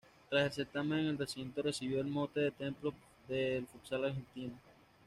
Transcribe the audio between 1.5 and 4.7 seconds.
recibió el mote de Templo del Futsal Argentino.